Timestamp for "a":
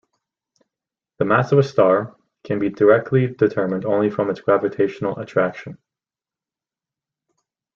1.59-1.63